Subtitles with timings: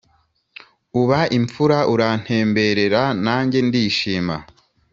[1.01, 4.35] Uba imfura urantemberera nanjye ndishima